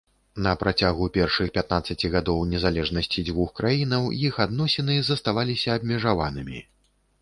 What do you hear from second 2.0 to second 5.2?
гадоў незалежнасці дзвюх краінаў, іх адносіны